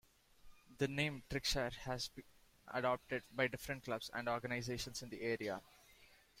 [0.79, 2.23] The name Triggshire has been
[2.69, 5.61] adopted by different clubs and organizations in the area.